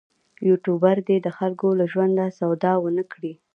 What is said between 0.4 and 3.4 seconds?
یوټوبر دې د خلکو له ژوند سودا ونه کړي.